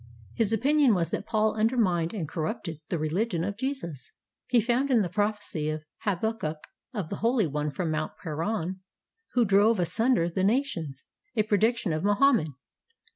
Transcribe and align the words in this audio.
His 0.33 0.51
opinion 0.51 0.95
was 0.95 1.11
that 1.11 1.27
Paul 1.27 1.53
undermined 1.53 2.11
and 2.11 2.27
corrupted 2.27 2.81
the 2.89 2.97
religion 2.97 3.43
of 3.43 3.55
Jesus. 3.55 4.09
He 4.47 4.59
found 4.59 4.89
in 4.89 5.01
the 5.01 5.09
prophecy 5.09 5.69
of 5.69 5.83
Habakkuk 5.99 6.57
of 6.91 7.09
the 7.09 7.17
Holy 7.17 7.45
One 7.45 7.69
from 7.69 7.91
Mount 7.91 8.13
Paran, 8.17 8.79
who 9.33 9.45
drove 9.45 9.79
asunder 9.79 10.27
the 10.27 10.43
nations, 10.43 11.05
a 11.35 11.43
prediction 11.43 11.93
of 11.93 12.03
Mohammed. 12.03 12.47